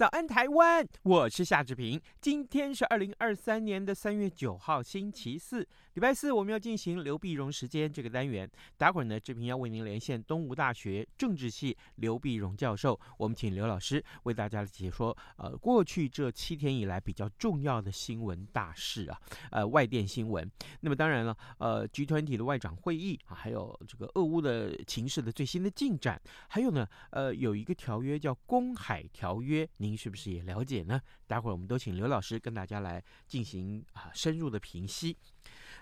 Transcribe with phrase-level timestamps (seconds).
[0.00, 0.88] 早安，台湾！
[1.02, 2.00] 我是夏志平。
[2.22, 5.60] 今天是二零二三年的三月九号，星期四，
[5.92, 8.50] 礼拜四，我们要进行刘必荣时间这个单元。
[8.78, 19.20] 待会儿呢，志平要为您连线东吴大学政治系刘必荣教授，我们请刘老师为大家解说呃过去这七天以来比较重要的新闻大事啊，
[19.50, 20.50] 呃外电新闻。
[20.80, 31.02] 那么当然了，呃 G20 的外长会议啊，还有这个俄乌的情势的最新的进展，还有呢，呃有一个条约叫公海条约，您您是不是也了解呢？
[31.26, 35.16] 待会儿我们都请刘老师跟大家来进行啊深入的评析。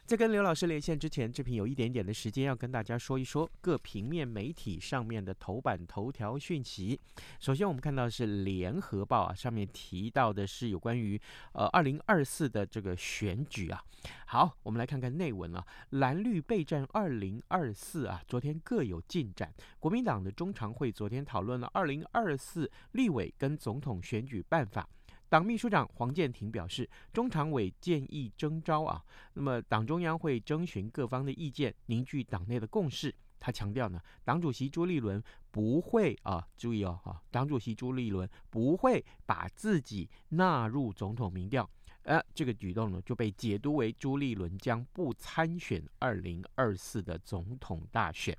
[0.08, 6.98] 在跟刘老师连线之前，志平有一点点的时间要跟大家说一说各平面媒体上面的头版头条讯息。
[7.38, 11.20] 首先，我们看到是《联合报》啊，上面提到的是有关于
[11.52, 13.84] 呃二零二四的这个选举啊。
[14.28, 19.52] 好，我们来看看内文啊，蓝绿备战二零二四啊，昨天各有进展。
[19.78, 24.88] 国民党的中常会昨天讨论了二零二四立委跟总统选举办法。
[25.28, 29.04] 党秘书长黄健庭表示，中常委建议征召啊，
[29.34, 33.14] 那么党中央会征询各方的意见，凝聚党内的共识。
[33.38, 41.68] 他强调呢，党主席朱立伦不会啊，注意哦，哈，党主席朱立伦不会把自己纳入总统民调，
[42.04, 48.36] 呃，这个举动呢就被解读为朱立伦将不参选二零二四的总统大选。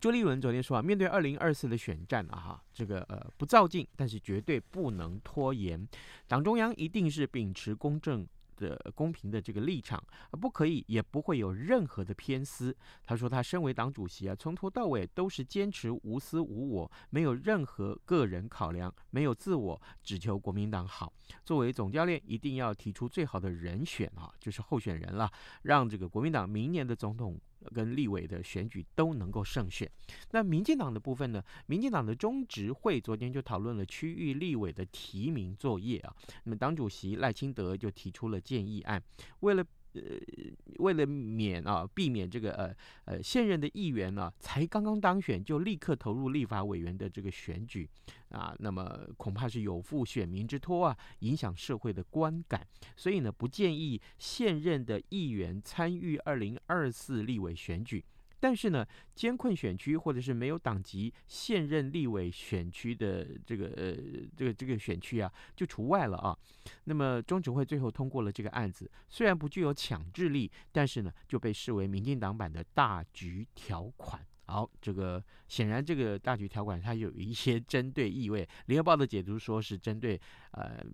[0.00, 5.86] 朱立伦昨天说啊，面对二零二四的选战啊，哈，这个呃不造进，但是绝对不能拖延。
[6.26, 8.26] 党中央一定是秉持公正
[8.56, 10.02] 的、公平的这个立场，
[10.40, 12.74] 不可以也不会有任何的偏私。
[13.04, 21.12] 他说他身为党主席啊，从头到尾都是坚持无私无我，没有任何个人考量，没有自我，只求国民党好。
[21.44, 25.28] 作为总教练，一定要提出最好的人选啊，就是候选人了，
[25.62, 27.40] 让这个国民党明年的总统。
[27.74, 29.90] 跟立委的选举都能够胜选。
[30.32, 31.42] 那民进党的部分呢？
[31.66, 36.14] 民进党的中执会昨天就讨论了区域立委的提名作业啊。
[36.44, 39.02] 那么党主席赖清德就提出了建议案，
[39.40, 39.64] 为了。
[39.94, 40.02] 呃，
[40.78, 42.74] 为了免啊，避免这个呃
[43.04, 47.88] 呃现任的议员呢、才刚刚当选就立刻投入立法委员的这个选举
[48.30, 52.66] 啊，那么恐怕是有负选民之托啊，影响社会的观感，
[52.96, 58.04] 所以呢，不建议现任的议员参与二零二四立委选举。
[58.44, 63.96] 但是呢，艰困选区或者是没有党籍现任立委选区的这个呃
[64.36, 66.36] 这个这个选区啊，就除外了啊。
[66.84, 74.20] 那么中执会最后通过了这个案子，虽然不具有强制力，但是呢就被视为民进党版的大局条款。
[74.44, 78.46] 好，这个显然这个大局条款它有一些 针对意味。
[78.66, 80.84] 联合报的解读说是针对呃。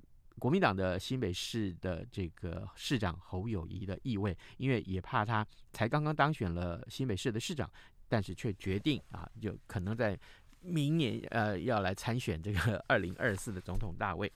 [0.40, 7.70] 国民党的新北市的这个市长侯友谊的意味，因为也怕他才刚刚当选了新北市的市长，
[8.08, 10.18] 但是却决定啊，就可能在
[10.62, 14.32] 明年呃要来参选这个 二零二四的总统大位。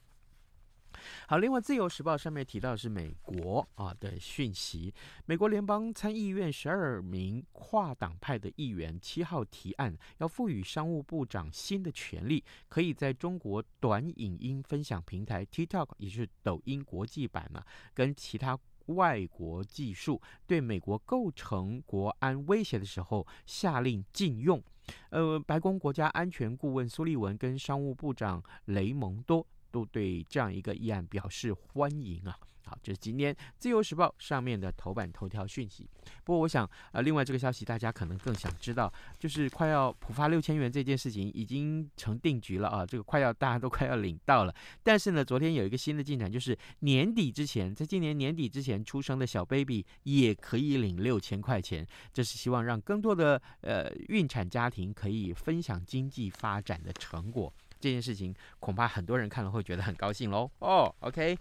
[1.27, 4.93] 好，另外《自由时报》上面提到的是美国啊的讯息，
[5.25, 17.63] 美国联邦参议院十二名跨党派的议员七号提案，要赋予商务部长新的权利，可以在中国短影音分享平台 TikTok，也是抖音国际版呢、
[17.93, 18.57] 跟其他
[18.87, 24.63] 外国技术对美国构成国安威胁的时候下令禁用。
[25.09, 29.45] 呃，白宫国家安全顾问苏利文跟商务部长雷蒙多。
[29.75, 32.39] 都对这样一个议案表示欢迎啊！
[32.63, 35.85] 好，这是今天《自由时报》上面的头版头条讯息。
[36.23, 42.85] 不过，我想，呃，另外这个消息大家可能更想知道，就是快要普发六千元这件事情已经成定局了啊！
[42.85, 44.55] 这个快要大家都快要领到了。
[44.81, 51.85] 但是呢，昨天有一个新的进展，就是年底之前，在今年年底之前出生的小 baby 也可以领六千块钱。
[52.13, 57.53] 这是希望让更多的呃孕产家庭可以分享经济发展的成果。
[57.85, 60.49] 这件事情恐怕很多人看了会觉得很高兴喽。
[60.57, 61.37] 哦，OK，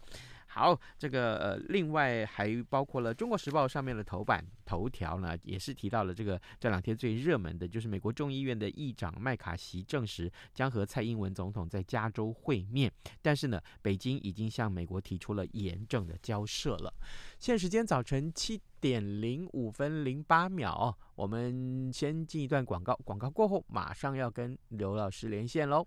[0.49, 12.93] 好，这个呃，另外还包括了《中国时报》上面的头版头条呢，也是提到了这个这两天最热门的，就是美国众议院的议长麦卡锡证实将和蔡英文总统在加州会面，
[13.23, 16.93] 但是呢，北京已经向美国提出了严正的交涉了。
[17.39, 25.87] 现在时间早晨七点零五分零八秒，我们先进一段广告，广告过后马上要跟刘老师连线喽。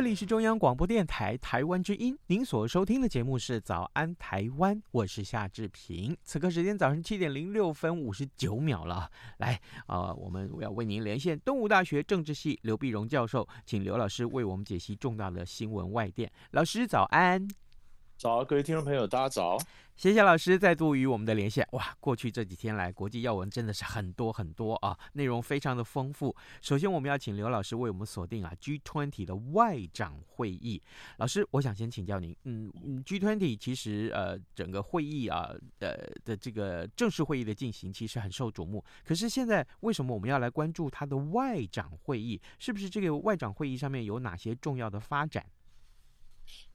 [0.00, 6.16] 这里是中央广播电台台湾之音，您所收听的节目是《早安台湾》，我是夏志平。
[6.24, 9.10] 此刻时间早上七点零六分五十九秒了，
[9.40, 16.32] 来啊、呃，我们要为您连线东吴大学政治系刘碧荣教授，请刘老师为我们解析重大的新闻外电。
[16.52, 17.46] 老师早安。
[18.20, 19.56] 早，各位听众朋友，大家早。
[19.96, 21.66] 谢谢老师再度与我们的连线。
[21.72, 26.36] 哇，过去这几天来，国际要闻真的是很多很多啊，内容非常的丰富。
[26.60, 30.82] 首先，我们要请刘老师为我们锁定啊 G20 的外长会议。
[31.16, 32.70] 老师，我想先请教您，嗯
[33.06, 38.84] ，G20 其实呃整个会议啊呃的这个正式会议的进行其实很受瞩目。
[39.02, 42.38] 可是现在为什么我们要来关注它的外长会议？
[42.58, 45.46] 是不是这个外长会议上面有哪些重要的发展？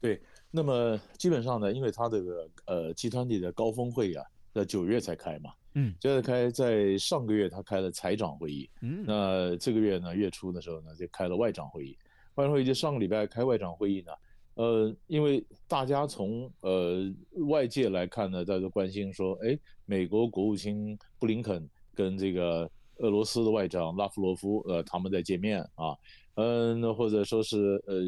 [0.01, 0.19] 对。
[0.51, 11.97] 那么基本上呢，因为他这个呃集团里的高峰会啊，在九月才开嘛，嗯，现在开在上个月他开了财长会议，嗯，那这个月呢月初的时候呢就开了外长会议，
[12.35, 14.13] 外长会议就上个礼拜开外长会议呢，
[14.53, 17.03] 呃，因为大家从呃
[17.49, 22.69] 外界来看呢，大家都关心说，哎，美国国务卿布林肯跟这个
[22.99, 25.93] 俄罗斯的外长拉夫罗夫，呃，他们在见面啊，
[26.35, 27.99] 嗯，那或者说是呃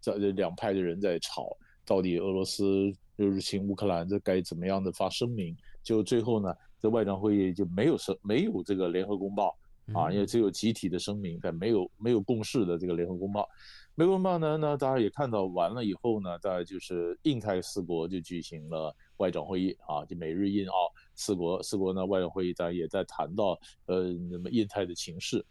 [0.00, 1.56] 在两派的人在吵。
[1.84, 5.56] 到底俄罗斯就入侵乌克兰，这该怎么样的发声明？
[5.82, 9.56] 就最后呢，这外长会议就没有声，没有这个联合公报
[9.92, 13.48] 啊，因为只有集体的声明，但没有没有共识的这个联合公报。
[13.96, 20.74] 联合公报呢，那大家也看到完了以后呢，大概就是印太四国就举行了外长会议啊，就美日印澳
[21.16, 25.44] 四国四国呢外长会议，大家也在谈到呃那么印太的情势。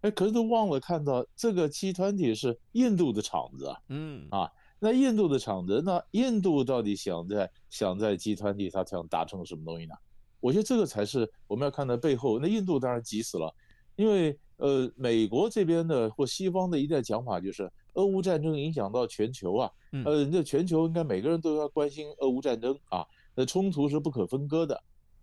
[0.00, 4.50] 哎，可是都忘了看到这个集团体是印度的场子啊，嗯啊。
[4.80, 9.94] 那印度的场子，那印度到底想在想在集团里，他想达成什么东西呢？
[10.40, 12.38] 我觉得这个才是我们要看到背后。
[12.38, 13.52] 那印度当然急死了，
[13.96, 19.70] 因为呃，美国这边的或西方的一代讲法就是，俄乌战争影响到全球啊，
[20.04, 23.04] 呃，那全球应该每个人都要关心俄乌战争啊，
[23.34, 24.80] 那冲突是不可分割的。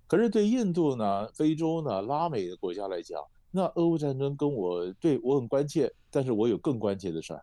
[0.08, 3.22] 可是对印度呢、非洲呢、拉美的国家来讲，
[3.52, 7.42] 那俄乌战争跟我对我很关切，但是我有更关切的事儿。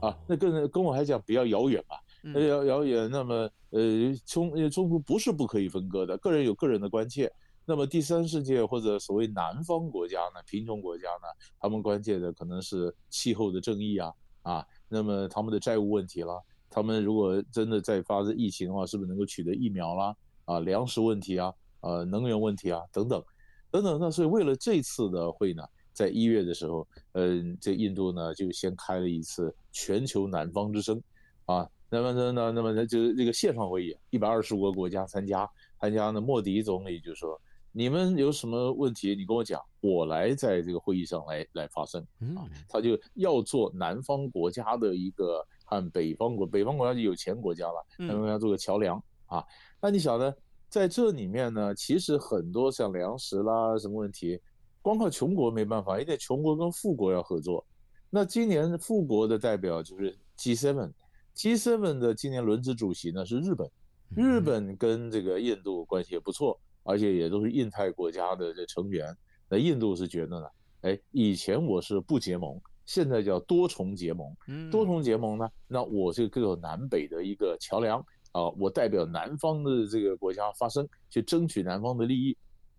[0.00, 3.10] 啊，那跟跟我还讲比较遥远吧，那遥遥远。
[3.10, 7.30] 那么呃，冲冲突不是不可以分割的，个人有个人的关切。
[7.64, 11.28] 那么第三世界或者所谓南方国家呢，贫穷国家呢，
[11.60, 16.32] 他们关切的可能是气候的正义啊啊，那么他们的债务问题啦，
[16.70, 20.16] 他们如果真的在发生疫情的话，是不是能够取得疫苗啦？
[20.46, 23.22] 啊，粮食问题啊，呃，能源问题啊，等等
[23.70, 23.98] 等等。
[24.00, 25.62] 那所以为了这次的会呢，
[25.98, 31.02] 在一月的时候，嗯，这印度呢就先开了一次全球南方之声，
[31.46, 35.50] 啊，那么呢，那那么呢就是这个线上会议，一百二十五个国家参加，
[35.80, 37.36] 参加呢，莫迪总理就说，
[37.72, 42.00] 你们有什么问题，你跟我讲，我来在这个会议上来来发声
[42.36, 42.46] 啊。
[42.68, 49.44] 他就要做南方国家的一个和北方国北方国家就有钱国家了，他们要做个桥梁啊。
[49.80, 50.32] 那你晓得，
[50.68, 54.40] 在这里面呢，其实很多像粮食啦什么问题，
[54.88, 57.62] 光靠穷国没办法，因为穷国跟富国要合作。
[58.08, 63.70] 那今年富国的代表就是 G7，G7 的今年轮值主席呢是日本，
[64.16, 66.58] 日本跟这个印度关系也不错。
[66.84, 69.14] 而且也都是印太国家的这成员，
[69.46, 70.46] 那印度是觉得呢，
[70.80, 74.34] 哎，以前我是不结盟，现在叫多重结盟。
[74.70, 78.00] 多重结盟呢，那我这个南北的一个桥梁
[78.32, 82.34] 啊，我代表南方的这个国家发声，去争取南方的利益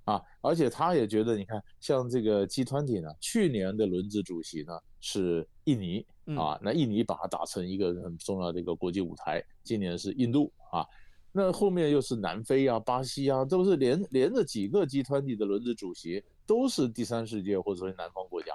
[0.09, 0.21] 啊。
[0.41, 10.85] 而且他也觉得，你看，像这个 G 团体呢，去年的轮值主席呢是印尼啊，那印尼把它打成一个很重要的一个国际舞台，今年是印度啊。
[11.31, 18.51] 那后面又是南非啊、巴西啊，都是连连着几个集团体的轮值主席，都是第三世界或者说南方国家，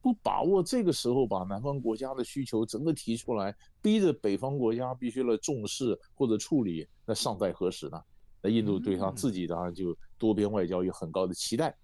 [0.00, 8.02] 不把握这个时候把南方国家的需求整个提出来，逼着北方国家必须来重视或者处理，那尚待何时呢？
[8.44, 11.74] 那印度对他自己当然就多边外交有很高的期待，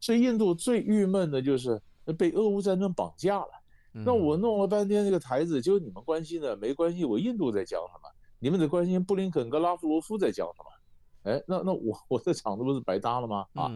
[0.00, 1.78] 所以印度最郁闷的就是
[2.16, 3.48] 被俄乌战争绑架了。
[3.92, 8.08] 那我弄了半天这个台子，就你们关心的没关系，我印度在讲什么？
[8.38, 11.32] 你们得关心布林肯跟拉夫罗夫在讲什么？
[11.32, 13.46] 哎，那那我我这场子不是白搭了吗？
[13.54, 13.70] 啊，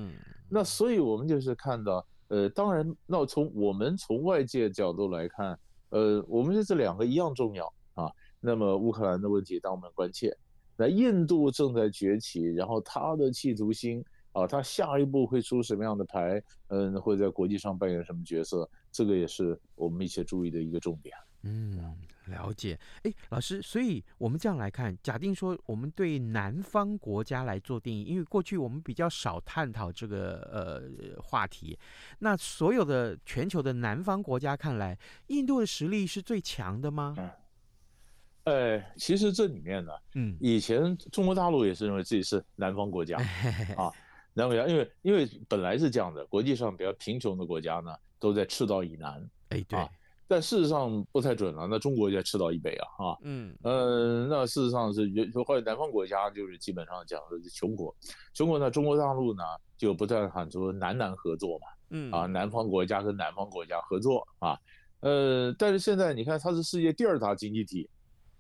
[0.48, 5.58] 那所以我们就是看到，呃，当然，那从我们从外界角度来看，
[5.90, 8.10] 呃，我们这两个一样重要啊。
[8.40, 10.36] 那么乌克兰的问题当我们关切，
[10.80, 16.42] 那印度正在崛起，然后他的企图心啊，他下一步会出什么样的牌？
[16.68, 18.66] 嗯，会在国际上扮演什么角色？
[18.90, 21.14] 这个也是我们密切注意的一个重点。
[21.42, 21.94] 嗯。
[22.26, 31.76] 了解，哎，老师，所以我们这样来看，假定说我们对南方国家来做定义，因为过去我们比较少探讨这个呃话题，
[32.20, 34.96] 那所有的全球的南方国家看来，
[35.26, 37.16] 印度的实力是最强的吗？
[37.18, 37.28] 嗯，
[38.44, 43.16] 呃，其实这里面呢，嗯，以前中国大陆也是认为自己是南方国家
[43.76, 43.92] 啊，
[44.34, 49.78] 南方国家，因为因为本来是这样的，国际上比较贫穷的国家呢，都在赤道以南，哎，对。
[49.78, 49.88] 啊
[50.32, 57.92] 但事实上不太准了，那中国在赤道以北啊，啊，嗯，呃，那事实上是，就或者南方国家就是基本上讲的是穷国，
[58.32, 59.42] 穷国呢，中国大陆呢
[59.76, 64.56] 就不断喊出南南合作嘛，嗯，啊，南方国家跟南方国家合作啊，
[65.00, 67.90] 呃，但是现在你看它是世界第二大经济体，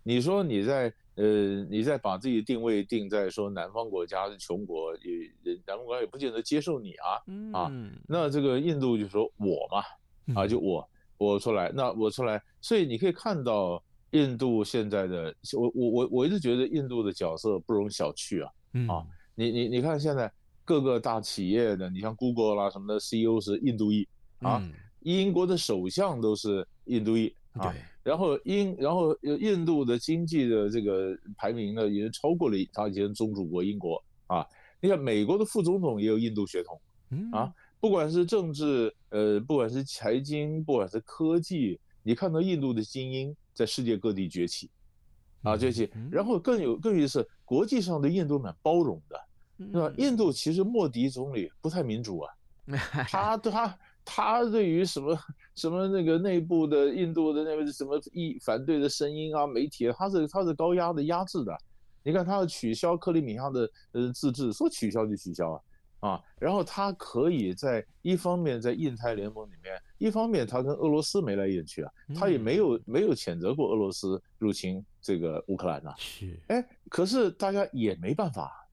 [0.02, 7.08] 你说你在呃你在把自己定位定在说南方国家是穷国，也南方国家也不见得接受你啊，
[7.52, 7.72] 啊，
[8.08, 10.88] 那这个印度就说我嘛，啊，就我。
[11.18, 18.50] 我出来，那我出来，所以你可以看到印度现在的，我我我我一直觉得印度的角色不容小觑啊，
[18.88, 20.32] 啊，你你你看现在
[20.64, 24.66] 各个大企业的，你像 Google 啦什么的 CEO 是印度裔啊，
[25.00, 27.70] 英国的首相都是印度裔啊，
[28.02, 34.46] 然后英然后印度的经济的这个排名呢，已经超过了他以前宗主国英国啊，
[34.80, 36.80] 你看美国的副总统也有印度血统，
[37.32, 37.52] 啊。
[37.82, 44.68] 不管是政治，呃，不管是财经，不管是科技，你看到印度的精英在世界各地崛起，
[45.42, 45.90] 啊，崛起。
[46.10, 49.18] 然后更有更有意思，国际上的印度蛮包容的，
[49.58, 49.90] 是吧？
[49.96, 52.34] 印度其实莫迪总理不太民主啊，
[53.08, 55.18] 他他他对于什么
[55.54, 61.56] 什么那个内部的印度的那个什么一反对的声音啊，媒体，他是他是高压的压制的。
[62.02, 65.60] 你看他要取消克里米亚的呃自治，说取消就取消啊。
[66.00, 75.92] 啊，然后他可以在一方面在印太联盟里面，一方面他跟俄罗斯眉来眼去啊，他也没有没有谴责过俄罗斯入侵这个乌克兰呐。
[75.98, 78.66] 是，哎，可是大家也没办法，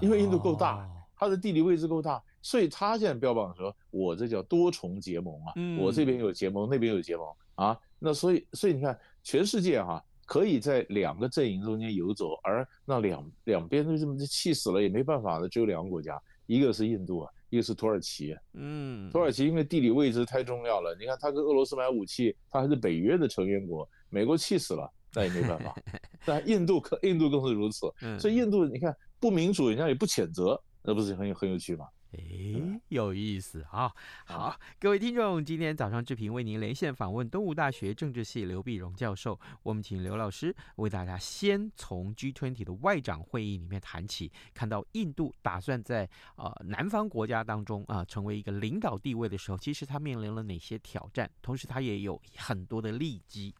[0.00, 7.26] 因为印度够大，它的地理位置够大，所以他现在标榜说，我这叫多重结盟啊，我这边有结盟，那边有结盟
[7.56, 16.20] 啊，那所以所以你看，全世界哈可以在两个阵营中间游走，而那两两边都这么气死了也没办法的，只有两个国家。
[16.46, 18.34] 一个是印度啊，一个是土耳其。
[18.54, 25.74] 嗯，土耳其因为地理位置太重要了，你看他跟俄罗斯买武器，他还是北约的成员国，美国气死了，那也没办法。
[26.24, 27.86] 但印度可，印度更是如此。
[28.18, 31.86] 所以印度你看不民主，人家也不谴责，那不是很有很有趣吗？
[32.12, 33.92] 哎，有意思啊！
[34.24, 39.38] 好，各位听众，今天早上志平为您连线访问东吴大学政治系刘碧荣教授。
[39.62, 53.54] 我们请刘老师为大家先从 G20 的外长会议里面谈起，看到印度打算在呃南方国家当中啊、呃、成为一个领导地位的时候，其实他面临了哪些挑战，同时他也有很多的利基。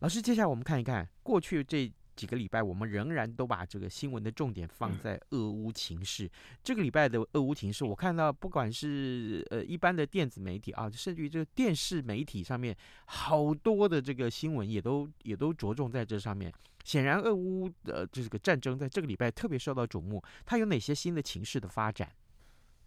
[0.00, 6.28] 老师，接下来我们看一看过去这几个礼拜，我们仍然都把这个新闻的重点放在俄乌情势。
[6.64, 16.52] 这个礼拜的俄乌情势，我看到不管是呃一般的电子媒体啊，甚至于这个电视媒体上面，好多的这个新闻也都也都着重在这上面。
[16.84, 20.22] 显然，俄乌的这个战争在这个礼拜特别受到瞩目。
[20.44, 22.10] 它有哪些新的情势的发展？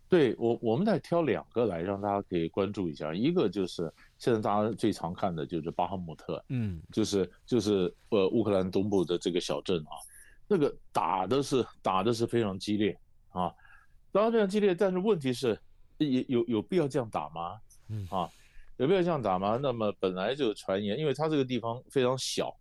[0.09, 3.13] 对我，我们再挑两个来让大家可以关注一下。
[3.13, 9.93] 一个就是现在大家最常看的就是巴赫穆特，嗯，就是就是呃乌克兰东部的这个小镇啊，
[10.47, 12.99] 那个打的是打的是非常激烈
[13.29, 13.53] 啊，
[14.11, 14.73] 当然非常激烈。
[14.73, 15.55] 但是问题是，
[15.99, 17.59] 有有有必要这样打吗？
[17.89, 18.27] 嗯啊，
[18.77, 19.59] 有必要这样打吗？
[19.61, 22.51] 那么本来就传言，因为它这个地方非常小，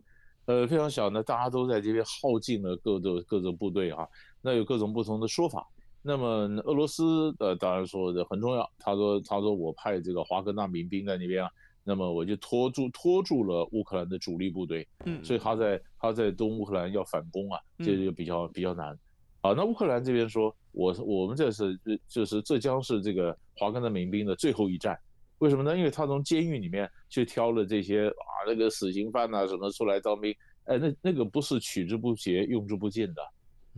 [0.45, 4.07] 呃非常小呢，大家都在这边耗尽了各种各种部队啊，
[4.43, 5.67] 那有各种不同的说法。
[6.09, 6.27] 那么
[6.65, 11.51] 俄罗斯呃当然说的很重要，他说他说我派这个华格纳民兵在那边啊，
[11.85, 18.99] 那么我就拖住拖住了乌克兰的主力部队，嗯，所以他在他在东乌克兰要反攻啊，这就比较比较难，
[19.43, 24.99] 啊，那乌克兰这边说，我我们这是就是这将是这个华格纳民兵的最后一战，
[25.41, 25.77] 为什么呢？
[25.77, 30.35] 因为他从监狱里面去挑了这些啊那个死刑犯呐什么出来当兵，
[30.65, 33.23] 哎那那个不是取之不竭用之不尽的。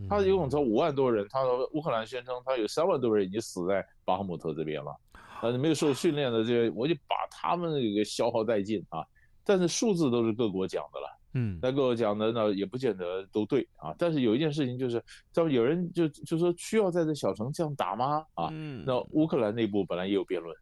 [0.09, 4.95] 他一共才五万多人，他说乌克兰宣称他有三万多人已经死在巴赫姆特这边了，
[5.41, 9.03] 呃，没有受训练的这些，我就把他们给消耗殆尽啊。
[9.43, 13.93] 但是数字都是各国讲的了，嗯，那各国讲的呢也不见得都对啊。
[13.97, 15.03] 但是有一件事情就是，
[15.33, 18.23] 他们有人就就说需要在这小城这样打吗？
[18.35, 18.49] 啊，
[18.85, 20.55] 那乌克兰内部本来也有辩论，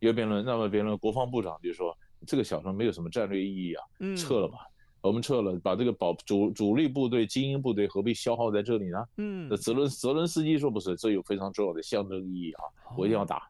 [0.00, 1.96] 也有辩论，那么辩论国防部长就说
[2.26, 3.84] 这个小城没有什么战略意义啊，
[4.16, 4.66] 撤了吧。
[5.02, 9.04] 我们撤了，把这个保主主力部队、精英部队何必消耗在这里呢？
[9.16, 12.62] 嗯，那泽伦泽伦斯基说不是，这有非常重要的象征意义啊，
[12.96, 13.42] 我一定要打。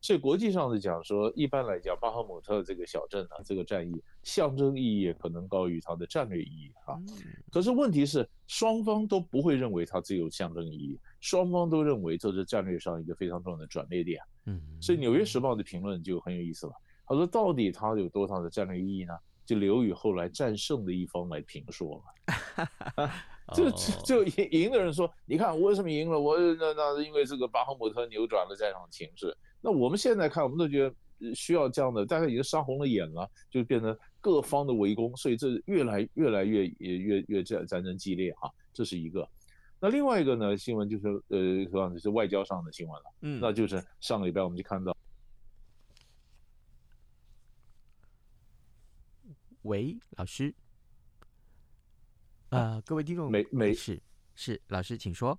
[0.00, 6.94] 所以国际上是讲说，一般来讲，巴赫姆特这个小镇呢，这个战役象征意义可能高于它的战略意义啊。
[7.50, 14.20] 可是问题是，双方都不会认为它只有象征意义，双方都认为这是战略上一个非常重要的转捩点。
[14.44, 16.72] 嗯，所以《纽约时报》的评论就很有意思了，
[17.06, 19.14] 他说到底它有多少的战略意义呢？
[19.48, 23.10] 就留与后来战胜的一方来评说了。
[23.56, 23.70] 就
[24.04, 26.20] 就赢赢的人说，你看我为什么赢了？
[26.20, 29.34] 我那那因为这个巴赫姆特扭转了战场情势。
[29.62, 39.26] 那我们现在看，我们都觉得需要这样的，大概已经杀红了眼了，就变成各方的围攻，所以这越来越来越也越越战战争激烈哈，这是一个。
[39.80, 43.04] 那另外一个呢，新闻就是呃，实际是外交上的新闻了。
[43.22, 44.94] 嗯，那就是上个礼拜我们就看到。
[49.62, 50.54] 喂，老师。
[52.50, 54.00] 啊、呃，各位听众，没没事，
[54.34, 55.38] 是老师，请说。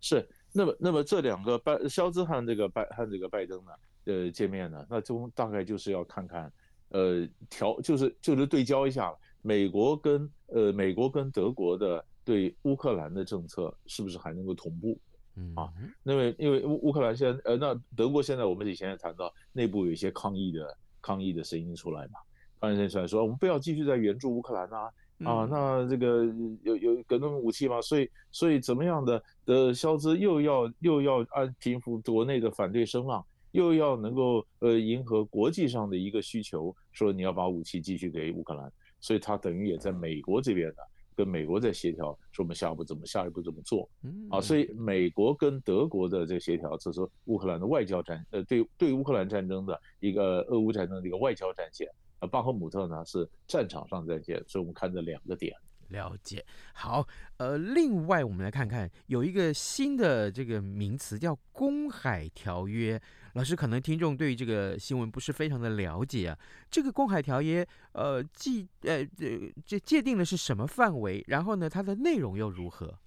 [0.00, 3.72] 是，那么那么这两个拜肖兹和这个拜和这个拜登呢，
[4.04, 6.52] 呃，见面呢，那中大概就是要看看，
[6.88, 14.98] 呃，调就是就是对焦一下美国跟呃美国跟德国的对乌克兰的政策是不是还能够同步？
[15.36, 15.72] 嗯啊，
[16.02, 22.18] 因为因为乌乌克兰现在呃那德国现在我们以前也谈到内部有一些抗议的抗议的声音出来嘛。
[22.66, 24.90] 发言人出来说：“我们不要继续在援助乌克兰啊！
[25.24, 26.24] 啊，那这个
[26.62, 27.80] 有有革命武器吗？
[27.80, 40.82] 所以所以怎么样的的肖兹又要又要按平复国内的反对声浪，又要能够呃迎合国际上的一个需求，说你要把武器继续给乌克兰，所以他等于也在美国这边呢，
[41.14, 43.88] 跟美国在协调，说我们下一步怎么下一步怎么做
[44.28, 44.40] 啊？
[44.40, 51.88] 所以美国跟德国的这个协调，这是乌克兰的外交战呃对对乌克兰战争的一个俄乌战争的一个外交战线。”
[52.26, 55.54] 呃，巴赫姆特呢是战场上再见，所以我们看这两个点。
[55.90, 56.44] 了解。
[56.74, 63.00] 好，呃，另外我们来看看，有一个新的这个名词叫“公海条约”。
[63.34, 66.36] 老师，可能听众对于这个新闻不是非常的了解啊。
[66.68, 71.24] 这个公海条约，呃，既呃这这界定的是什么范围？
[71.28, 72.98] 然后呢，它的内容又如何？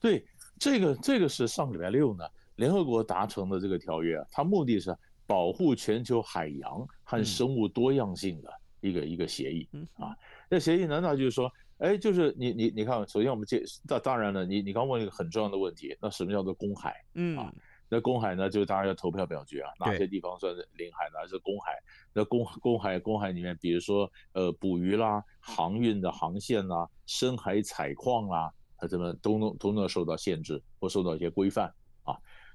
[0.00, 0.26] 对，
[0.58, 2.24] 这个这个是上礼拜六呢，
[2.56, 4.96] 联合国达成的这个条约啊，它目的是。
[5.32, 10.14] 保护全球海洋和生物多样性的一个、嗯、一个协议啊，
[10.50, 17.02] 那协议难道就是说，哎，就是你你你看，首先我们这当当然了，你你刚问一个很重要的问题，那什么叫做公海？
[17.14, 17.50] 嗯啊，
[17.88, 21.82] 那公海呢，就是大家要投票表决啊，哪些地方算是领海，哪是公海？
[22.12, 31.74] 那公公海公海里面，比如说呃捕鱼啦、航运的航线啦、深海采矿啦，它怎么都能都能受到限制或受到一些规范啊。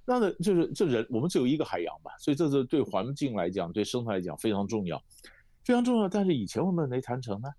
[0.09, 4.97] 那呢，就是这人，我们只有一个海洋嘛，所以这是对环境来讲，对生态来讲非常重要，
[5.65, 6.07] 非常重要。
[6.07, 7.49] 但是以前我们没谈成呢，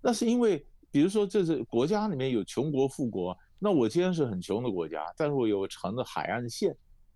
[0.00, 6.72] 那是因为，比如说，这是国家里面有穷国富国，那我今天是很穷的国家，但是我有长的海岸线，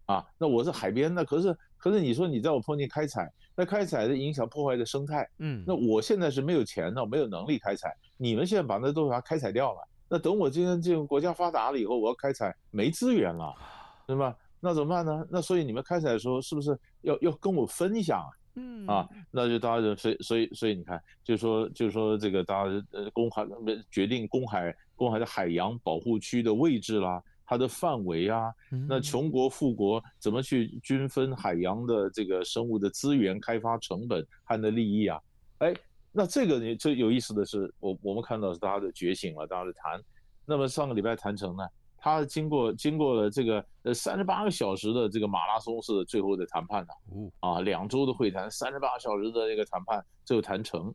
[0.07, 13.55] 啊，那我是海边，的可是可是你说你在我附近开采，那开采的影响破坏的生态，嗯，那我现在是没有钱的，没有能力开采，你们现在把那都把它开采掉了，那等我今天这个国家发达了以后，我要开采没资源了，
[14.09, 14.37] 对吧？
[14.65, 15.27] 那怎么办呢？
[15.29, 18.31] 那所以你们开采的时候是不是要要跟我分享啊？
[18.55, 23.45] 嗯啊，那就大家就所以所以所以你看，就是说就是说这个大家呃公海
[23.91, 28.55] 决定公海公海的海洋保护区的位置啦，它的范围啊，
[28.89, 35.21] 那穷国富国怎么去均分海洋的这个生物的资源开发成本和的利益啊？
[35.59, 35.75] 哎，
[36.13, 40.01] 那这个你最有意思的是，我我们看到是大家的觉醒了，大家的谈。
[40.45, 41.65] 那么上个礼拜谈成呢？
[42.05, 50.93] 他经过经过了这个呃三十八个小时的这个马拉松式的最后的谈判呢，啊，两周的会谈，三十八小时的这个谈判最后谈成。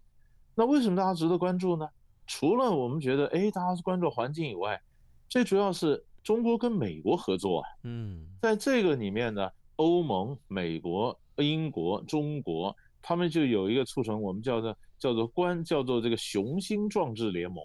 [0.54, 1.88] 那为什么大家值得关注呢？
[2.26, 4.78] 除了我们觉得哎，大家是关注环境以外，
[5.30, 7.70] 最主要是中国跟美国合作啊。
[7.84, 17.64] 嗯，在这个里面呢，欧盟、美国、英国、中国，他们就有一个促成我们叫做叫做关叫做这个雄心壮志联盟。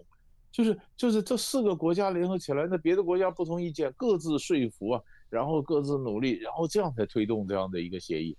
[0.53, 8.37] 就是就是这四个国家联合起来，那别的国家不同意见，各自说服啊，然后各自努力，然后这样才推动这样的一个协议。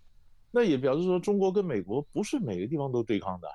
[0.52, 3.48] 那也表示说，中国跟美国不是每个地方都对抗的。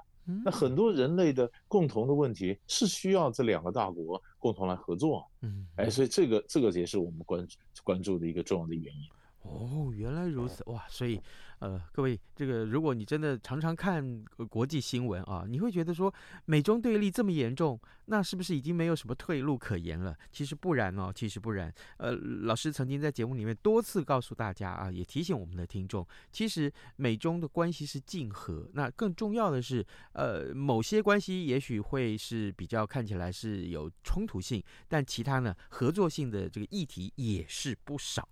[0.44, 5.24] 那很多人类的共同的问题是需要这两个大国共同来合作。
[5.40, 7.48] 嗯，哎，所以这个这个也是我们关
[7.82, 9.08] 关注的一个重要的原因。
[9.42, 10.84] 哦，原来如此哇！
[10.88, 11.20] 所以，
[11.60, 16.12] 呃，各位，这个如果你真的常常看国际新闻啊，你会觉得说
[16.44, 20.14] 美中对立这么严重，那是不是已经没有什么退路可言了？
[20.30, 21.72] 其实不然哦，其实不然。
[21.98, 38.28] 呃，老师曾经在节目里面多次告诉大家啊，也提醒我们的听众，其实美中的关系是竞合，那更重要的是，呃，某些关系也许会是比较看起来是有冲突性，但其他呢，合作性的这个议题也是不少。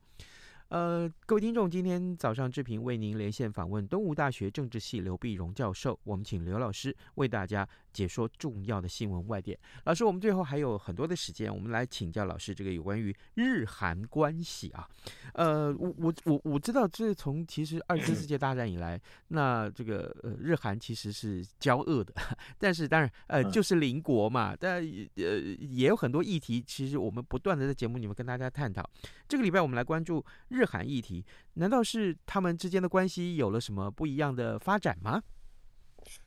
[0.69, 9.57] 呃，各位听众，今天早上志平为您连线访问东吴大学政治系刘碧荣教授，我们请刘老师为大家解说重要的新闻外电。
[9.85, 14.89] 老师，我们最后还有很多的时间，我们来请教老师这个有关于日韩关系啊。
[15.35, 22.13] 呃，我我我我知道，这从其实二次世界大战以来，那这个呃日韩其实是交恶的，
[22.59, 24.83] 但是当然呃就是邻国嘛，但
[25.15, 28.85] 呃也有很多议题，其实我们不断的在节目里面跟大家探讨。
[29.29, 30.25] 这个礼拜我们来关注。
[30.57, 35.23] 日韩议题，难道是他们之间的关系有了什么不一样的发展吗？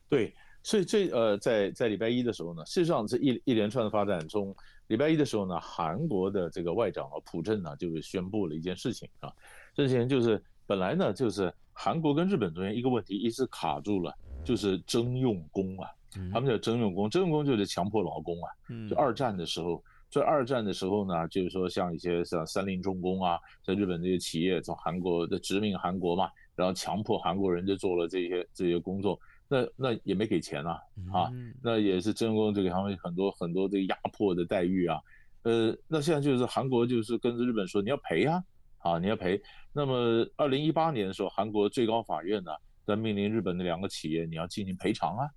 [0.08, 4.54] 对，所以这呃，在在礼拜一的时候呢，事实上这一一连串的发展中，
[4.86, 9.32] 礼拜一的时候呢，韩国的这个外长啊朴正呢就是宣布了一件事情啊，
[9.74, 15.90] 这件事情就是本来呢就是韩国跟日本中间一个问题一直卡住了，就是征用工啊，
[16.32, 18.48] 他们叫征用工，征用工就是强迫劳工啊，
[18.88, 19.82] 就二战的时候。
[20.10, 30.72] 在二战的时候呢，就是说像一些像三菱重工啊，在日本这些企业从韩国的殖民韩国嘛，然后强迫韩国人就做了这些这些工作，那那也没给钱啊，
[31.12, 31.30] 啊，
[31.62, 34.98] 那也是征工就给他们很多很多这个压迫的待遇啊，
[35.42, 38.42] 呃，那现在就是韩国就是跟着日本说你要赔啊，
[38.78, 39.40] 啊你要赔，
[39.72, 42.50] 那么二零一八年的时候，韩国最高法院呢
[42.84, 45.30] 在命令日本的两个企业你要进行赔偿啊。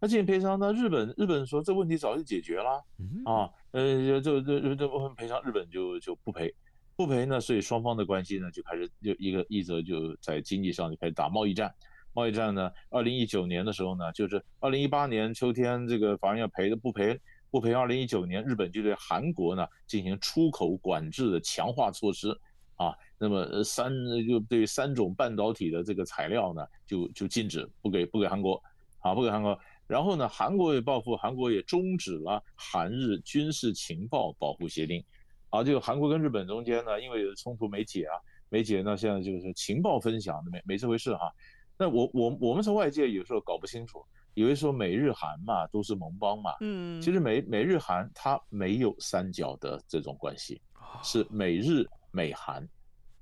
[0.00, 0.70] 那进行赔偿那？
[0.72, 2.84] 日本日本说这问题早就解决了
[3.24, 6.54] 啊，呃，这这这部分赔偿，日本就就不赔，
[6.94, 11.72] 不赔呢，所以双方的关系呢就开始就一个一则就在经济上就开始打贸易战，
[12.12, 17.18] 贸易战呢，二零一九年的时候呢，就是二零一八年秋天这个法院要赔的不赔
[17.50, 22.28] 不赔，二零一九年日本就对韩国呢进行出口管制的强化措施
[22.76, 23.90] 啊，那么三
[24.28, 28.62] 就对三种半导体的这个材料呢就就禁止不给不给韩国，
[28.98, 29.58] 啊不给韩国。
[29.86, 35.04] 然后呢，韩国也报复，韩国也终止了韩日军事情报保护协定，
[35.50, 38.16] 啊，就韩国跟日本中间呢，因为冲突没解啊，
[38.48, 41.30] 没解，那现在就是情报分享没没这回事哈。
[41.76, 50.62] 那我我我们从外界有时候搞不清楚，以为说美日韩嘛都是盟邦嘛，嗯，其实美美日韩它没有三角的这种关系，
[51.02, 52.66] 是美日美韩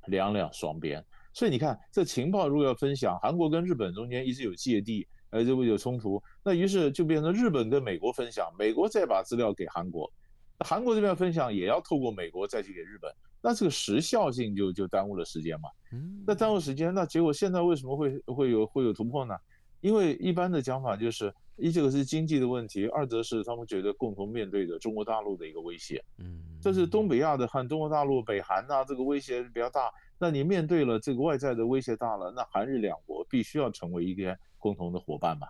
[0.07, 5.09] 两两双边，所以你看这情报如果要分享，韩国跟日本中间一直有芥蒂。
[5.33, 10.13] 呃，这不有冲突，那于是就变成日本跟美国分享，美国再把资料给韩国，
[10.59, 15.71] 韩国这边分享也要透过美国再去给日本，那这个时效性就就耽误了时间嘛。
[15.91, 19.35] 嗯，那耽误时间，那结果现在为什么会会有会有突破呢？
[19.81, 26.05] 因为一般的讲法就是，一这个是经济的问题，二则是他们觉得共同面对着中国大陆的一个威胁。
[26.19, 29.91] 嗯，这是东北亚的和中国大陆、北韩呐，这个威胁比较大。
[30.19, 34.37] 那你面对了这个外在的威胁大了，那韩日两国必须要成为一个。
[34.63, 35.49] 共同的伙伴嘛，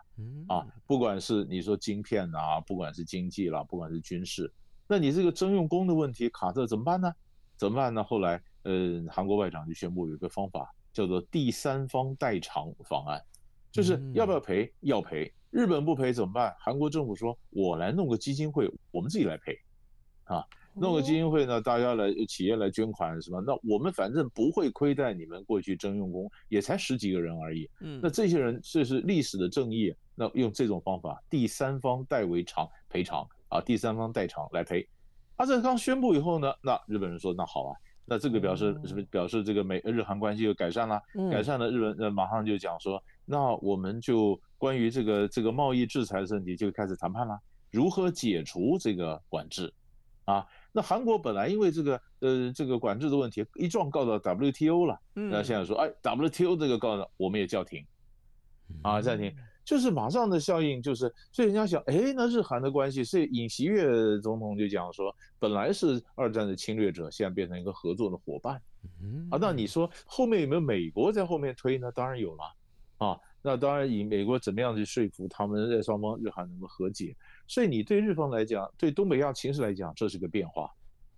[0.49, 4.51] 啊，不管是你说晶片啊，不管是经济啦，不管是军事，
[4.89, 7.13] 那你这个征用工的问题卡这怎么办呢？
[7.59, 8.03] 怎么办呢？
[8.03, 13.23] 后来，呃，韩国外长就宣布有一个方法，叫做第三方代偿方案，
[13.71, 14.73] 就是要不要赔？
[14.81, 16.57] 要赔，日本不赔怎么办？
[16.59, 19.55] 韩国政府说，我来弄个基金会，我们自己来赔，
[20.25, 20.43] 啊，
[20.75, 23.41] 弄个基金会呢，大家来企业来捐款什么？
[23.41, 27.69] 那我们反正不会亏待你们过去征用工，也才十几个人而已。
[27.81, 34.89] 嗯，那这些人这是历史的正义，那用这种方法，第三方代为偿赔偿啊，第三方代偿来赔。
[35.37, 37.77] 啊，这刚宣布以后呢，那日本人说那好啊。
[38.05, 41.01] 那这个表示是不是表示这个美日韩关系又改善了？
[41.31, 47.39] 改善了，日本呃马上就讲说，那我们就关于这个这个贸易制裁的问题就开始谈判了，
[47.71, 49.73] 如何解除这个管制？
[50.25, 57.85] 啊，那韩国本来因为这个呃这个管制的问题一状告到 WTO 了，那现在说哎 WTO 这个告呢我们也叫停，
[58.83, 59.33] 啊暂停。
[59.65, 68.61] 就是马上的效应，就是所以人家想，哎，那日韩的关系，所以尹锡悦总统就讲说，本来是二战的侵略者，现在变成一个合作的伙伴。
[69.31, 71.93] 啊，那你说后面有没有美国在后面推呢？
[71.93, 72.43] 当然有了，
[73.07, 77.15] 啊，那当然以美国怎么样去说服他们，在双方日韩能够和解。
[77.53, 80.71] 所以你对日方来讲，对东北亚情势来讲，这是个变化，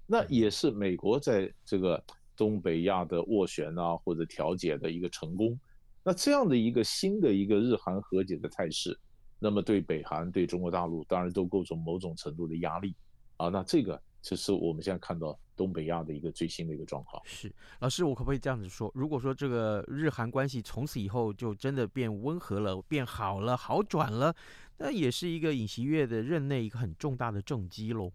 [0.05, 2.03] 那也是美国在这个
[2.37, 5.57] 东北亚的斡旋啊或者调解的一个成功。
[6.03, 8.99] 那这样的一个新的一个日韩和解的态势，
[9.39, 12.97] 那么对北韩、对中国大陆当然都构成某种程度的压力
[13.37, 13.49] 啊。
[13.49, 17.23] 那这个就是我们现在看到东北亚的一个最新的一个状况。
[17.25, 18.91] 是，老师，我可不可以这样子说？
[18.93, 24.35] 如果说这个日韩关系从此以后就真的变温和了、变好了、好转了，
[24.79, 28.13] 那也是一个尹锡悦的任内一个很重大的政绩喽。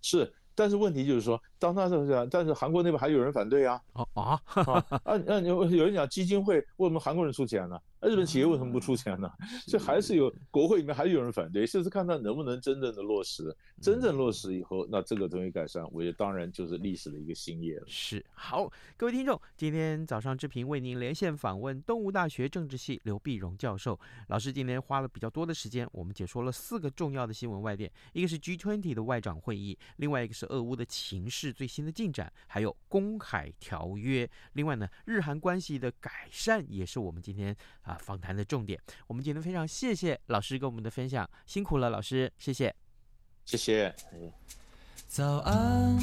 [0.00, 0.32] 是。
[0.58, 3.78] 但是问题就是说，当他这样，但是韩国那边还有人反对啊！
[3.92, 5.16] 啊啊啊！
[5.26, 7.78] 那有有人讲基金会为什么韩国人出钱呢？
[8.08, 9.30] 日本企业为什么不出钱呢？
[9.66, 13.54] 这还是有国会里面还是有人反对，就是看他能不能真正的落实。
[13.80, 17.84] 真正落实以后，那这个东西改善，我觉得当然就是历史的一个新业了。
[17.86, 23.98] 是好，各位听众，今天早上志平为您连线访问东吴大学政治系刘碧荣教授。
[24.28, 34.28] 老师今天花了比较多的时间，我们解说了四个重要的新闻外电，一个是 G20 的外长会议，另外一个是俄乌的情势最新的进展，还有公海条约。
[34.54, 37.95] 另外呢，日韩关系的改善也是我们今天啊。
[37.98, 42.74] 访谈的重点，我们今天非常谢谢老师跟我们的分享，辛苦了，老师，谢谢，
[43.44, 43.94] 谢谢。
[45.06, 45.96] 早安，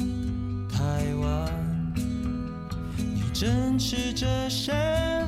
[0.68, 1.94] 台湾，
[2.96, 4.72] 你正吃着什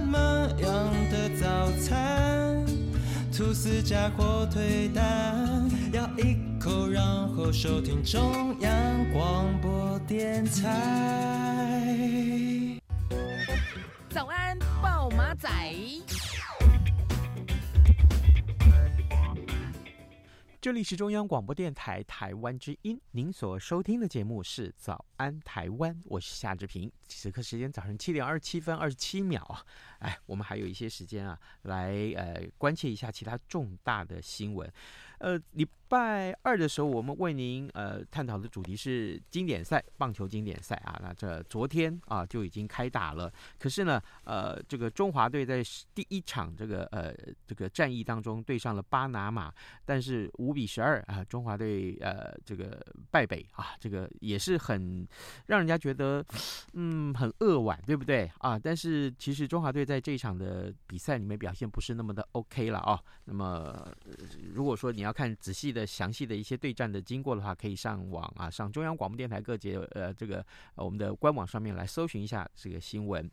[0.07, 0.16] 么
[0.59, 2.64] 样的早餐？
[3.37, 10.70] 吐司加火腿蛋，咬一口，然后收听中央广播电台。
[14.09, 15.50] 早安，暴马仔。
[20.66, 26.90] 这里是中央广播电台台湾之音，您所收听的节目是《早安台湾》，我是夏志平。
[27.07, 29.64] 此刻时间早上七点二十七分二十七秒啊，
[30.00, 34.68] 哎，我们还有一些时间啊，来呃关切一下其他重大的新闻。
[35.18, 40.98] 呃，礼拜二的时候，我们为您呃探讨的主题是经典赛，棒球经典赛啊。
[41.00, 43.33] 那这昨天啊就已经开打了。
[43.57, 45.62] 可是呢，呃，这个中华队在
[45.94, 47.14] 第一场这个呃
[47.46, 49.52] 这个战役当中对上了巴拿马，
[49.85, 55.07] 但是五比十二啊，中华队呃这个败北啊，这个也是很
[55.46, 56.24] 让人家觉得
[56.72, 58.59] 嗯很扼腕，对不对啊？
[58.59, 63.00] 但是其实中华队在这一场的比赛里面表现不是那么的 OK 了啊。
[63.26, 63.87] 那么、
[64.52, 73.30] 如果说你要看仔细的、详细的一些对战的经过的话，可以上网啊，上中央广播电台各节呃这个、我们的官网上面来搜寻一下这个新闻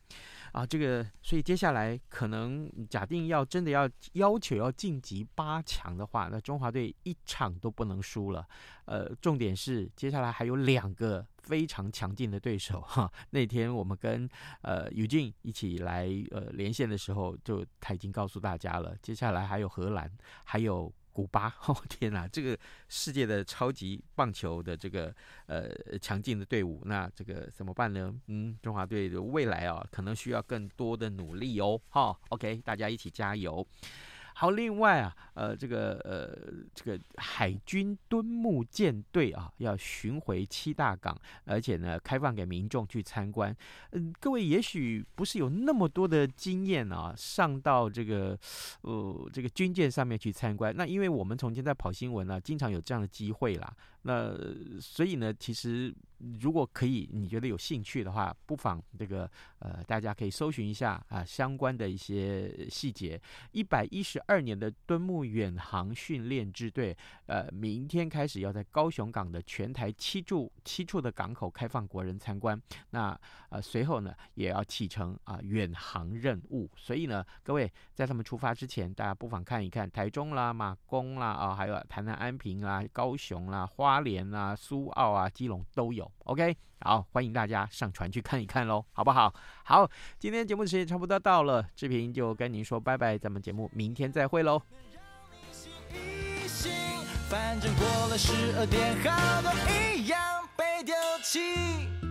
[0.51, 8.47] 啊，这个所以接下来可能假定要真的要要求要晋级八强的话，那中华队一场都不能输了。
[8.85, 13.11] 呃，重点是接下来还有两个非常强劲的对手哈。
[13.31, 14.29] 那天我们跟
[14.61, 20.11] 呃 Eugene 一起来呃连线的时候，就他已经告诉大家了，接下来还有荷兰，
[20.43, 20.93] 还有。
[21.13, 22.27] 古巴， 哦天哪！
[22.27, 22.57] 这个
[22.89, 25.13] 世界的超级棒球的这个
[25.45, 25.69] 呃
[26.01, 28.13] 强劲的队伍，那这个怎么办呢？
[28.27, 31.79] 嗯，中华队的未来啊，可能需要更多的努力哦。
[31.89, 33.65] 哈、哦，OK，大家一起加油。
[34.35, 36.35] 好，另外啊，呃，这个呃，
[36.73, 41.15] 这个海军敦木舰队啊，要巡回七大港，
[41.45, 43.55] 而且呢，开放给民众去参观。
[43.91, 48.37] 嗯，各位也许不是有那么多的经验啊，上到这个
[48.81, 50.73] 呃这个军舰上面去参观。
[50.75, 53.73] 那因为我们从前在跑新闻、啊，经常有这样的机会啦。
[54.01, 54.35] 那
[54.81, 55.93] 所以呢，其实
[56.39, 63.19] 如果可以，你觉得有兴趣的话，不妨这个呃，大家可以搜寻一下啊相关的一些细节。
[63.51, 72.61] 一百一十二年的敦睦远航训练支队，呃，明天开始要在高雄港的全台七处七处的港口开放国人参观。
[72.91, 76.69] 那呃随后呢，也要启程啊远航任务。
[76.77, 86.09] 所以呢，各位在他们出发之前，大家不妨看一看台中啦、马公啦啊，还有台南安平啦、高雄啦、花莲啦、苏澳啊、基隆都有。
[86.19, 89.33] OK，好，欢迎大家上传去看一看喽，好不好？
[89.63, 94.61] 好，今天节目时间差不多到了，志平就跟您说拜拜，咱们节目明天再会喽。
[97.29, 99.51] 反正过了十二点，好多
[99.95, 100.19] 一样
[100.55, 102.02] 被丢弃。